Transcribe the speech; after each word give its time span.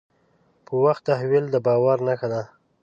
په 0.65 0.73
وخت 0.83 1.03
تحویل 1.09 1.45
د 1.51 1.55
باور 1.65 1.97
نښه 2.07 2.27
ده. 2.33 2.41